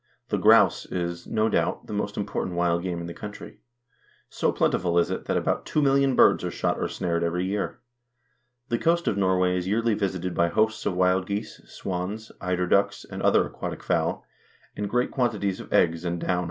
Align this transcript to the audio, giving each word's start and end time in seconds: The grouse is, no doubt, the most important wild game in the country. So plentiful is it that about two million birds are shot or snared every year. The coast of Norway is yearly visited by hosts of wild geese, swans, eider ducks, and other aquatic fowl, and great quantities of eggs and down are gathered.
The 0.29 0.37
grouse 0.39 0.87
is, 0.87 1.27
no 1.27 1.47
doubt, 1.47 1.85
the 1.85 1.93
most 1.93 2.17
important 2.17 2.55
wild 2.55 2.81
game 2.81 3.01
in 3.01 3.05
the 3.05 3.13
country. 3.13 3.59
So 4.29 4.51
plentiful 4.51 4.97
is 4.97 5.11
it 5.11 5.25
that 5.25 5.37
about 5.37 5.63
two 5.63 5.79
million 5.79 6.15
birds 6.15 6.43
are 6.43 6.49
shot 6.49 6.79
or 6.79 6.87
snared 6.87 7.23
every 7.23 7.45
year. 7.45 7.77
The 8.69 8.79
coast 8.79 9.07
of 9.07 9.15
Norway 9.15 9.55
is 9.55 9.67
yearly 9.67 9.93
visited 9.93 10.33
by 10.33 10.47
hosts 10.47 10.87
of 10.87 10.95
wild 10.95 11.27
geese, 11.27 11.61
swans, 11.65 12.31
eider 12.41 12.65
ducks, 12.65 13.05
and 13.05 13.21
other 13.21 13.45
aquatic 13.45 13.83
fowl, 13.83 14.25
and 14.75 14.89
great 14.89 15.11
quantities 15.11 15.59
of 15.59 15.71
eggs 15.71 16.03
and 16.03 16.19
down 16.19 16.29
are 16.29 16.29
gathered. 16.29 16.39